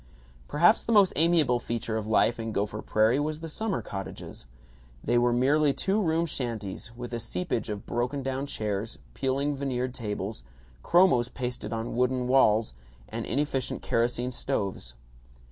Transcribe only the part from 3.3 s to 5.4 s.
the summer cottages. They were